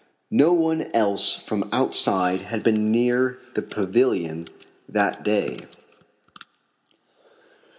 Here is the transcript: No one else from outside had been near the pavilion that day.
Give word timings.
No 0.31 0.51
one 0.51 0.89
else 0.95 1.35
from 1.35 1.69
outside 1.71 2.41
had 2.41 2.63
been 2.63 2.91
near 2.91 3.37
the 3.53 3.61
pavilion 3.61 4.47
that 4.89 5.21
day. 5.21 5.57